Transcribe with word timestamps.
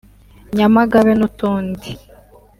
Nyamagabe 0.55 1.11
n’utundi 1.15 1.89